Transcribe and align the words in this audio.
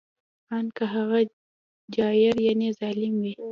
ان 0.55 0.65
که 0.75 0.83
هغه 0.93 1.19
جائر 1.95 2.35
یعنې 2.47 2.67
ظالم 2.79 3.13
وي 3.21 3.33